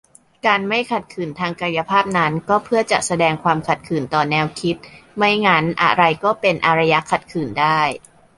[0.45, 4.75] การไม่ขัดขืนทางกายภาพนั้น ก็เพื่อจะแสดงความขัดขืนต่อแนวคิด-
[5.17, 7.79] ไม่งั้นอะไรก็เป็น "อารยะขัดขืน" ได้